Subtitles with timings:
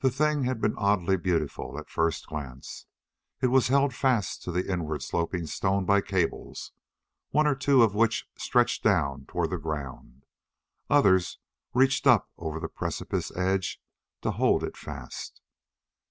[0.00, 2.84] The thing had been oddly beautiful at first glance.
[3.40, 6.72] It was held fast to the inward sloping stone by cables,
[7.30, 10.26] one or two of which stretched down toward the ground.
[10.90, 11.38] Others
[11.72, 13.80] reached up over the precipice edge
[14.20, 15.40] to hold it fast.